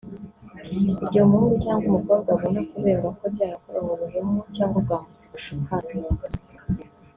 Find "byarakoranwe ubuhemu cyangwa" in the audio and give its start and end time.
3.35-4.75